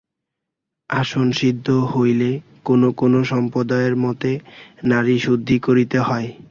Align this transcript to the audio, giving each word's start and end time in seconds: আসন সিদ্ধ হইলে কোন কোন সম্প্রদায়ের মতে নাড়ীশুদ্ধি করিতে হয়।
আসন 0.89 1.27
সিদ্ধ 1.39 1.67
হইলে 1.91 2.29
কোন 2.65 2.81
কোন 2.99 3.13
সম্প্রদায়ের 3.31 3.95
মতে 4.03 4.31
নাড়ীশুদ্ধি 4.85 5.57
করিতে 5.65 5.97
হয়। 6.01 6.29